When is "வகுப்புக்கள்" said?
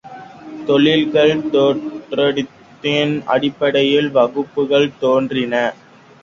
4.09-4.89